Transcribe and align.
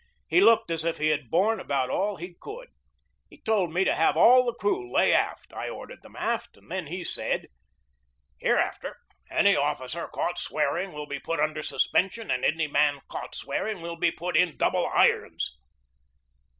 He 0.27 0.41
looked 0.41 0.71
as 0.71 0.83
if 0.83 0.97
he 0.97 1.09
had 1.09 1.29
borne 1.29 1.59
about 1.59 1.91
all 1.91 2.15
he 2.15 2.33
could. 2.33 2.69
He 3.29 3.39
told 3.39 3.71
me 3.71 3.83
to 3.83 3.93
have 3.93 4.17
all 4.17 4.43
the 4.43 4.55
crew 4.55 4.91
lay 4.91 5.13
aft. 5.13 5.53
I 5.53 5.69
ordered 5.69 6.01
them 6.01 6.15
aft. 6.15 6.57
Then 6.67 6.87
he 6.87 7.03
said: 7.03 7.49
"Hereafter, 8.39 8.97
any 9.29 9.55
officer 9.55 10.07
caught 10.07 10.39
swearing 10.39 10.91
will 10.93 11.05
be 11.05 11.19
BEGINNING 11.19 11.49
OF 11.49 11.53
THE 11.53 11.61
CIVIL 11.63 11.75
WAR 11.75 12.01
53 12.01 12.17
put 12.17 12.29
under 12.31 12.31
suspension, 12.31 12.31
and 12.31 12.43
any 12.43 12.65
man 12.67 13.01
caught 13.09 13.35
swearing 13.35 13.81
will 13.83 13.95
be 13.95 14.09
put 14.09 14.35
in 14.35 14.57
double 14.57 14.87
irons." 14.87 15.55